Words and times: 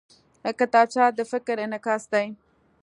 کتابچه 0.59 1.03
د 1.17 1.19
فکر 1.31 1.55
انعکاس 1.65 2.03
دی 2.13 2.27